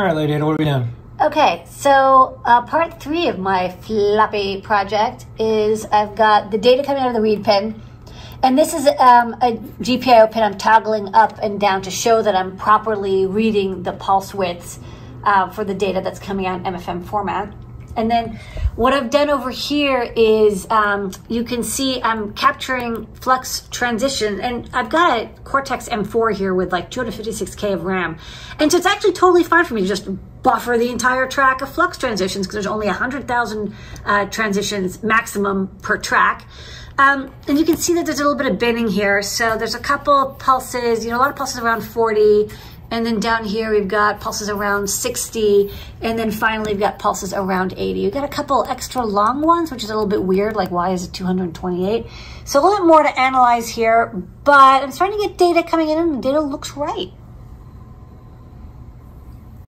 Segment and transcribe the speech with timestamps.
[0.00, 0.96] All right, Lady Ada, what are we doing?
[1.20, 7.02] Okay, so uh, part three of my floppy project is I've got the data coming
[7.02, 7.82] out of the read pin.
[8.42, 12.34] And this is um, a GPIO pin I'm toggling up and down to show that
[12.34, 14.80] I'm properly reading the pulse widths
[15.22, 17.52] uh, for the data that's coming out in MFM format.
[17.96, 18.38] And then
[18.76, 24.70] what I've done over here is um, you can see I'm capturing flux transition and
[24.72, 28.18] I've got a Cortex M4 here with like 256K of RAM.
[28.58, 30.08] And so it's actually totally fine for me to just
[30.42, 35.98] buffer the entire track of flux transitions because there's only 100,000 uh, transitions maximum per
[35.98, 36.46] track.
[36.98, 39.22] Um, and you can see that there's a little bit of binning here.
[39.22, 42.50] So there's a couple pulses, you know, a lot of pulses around 40,
[42.90, 45.70] and then down here, we've got pulses around 60.
[46.00, 48.02] And then finally, we've got pulses around 80.
[48.02, 50.56] We've got a couple extra long ones, which is a little bit weird.
[50.56, 52.06] Like, why is it 228?
[52.44, 54.06] So a little bit more to analyze here,
[54.44, 57.12] but I'm starting to get data coming in and the data looks right.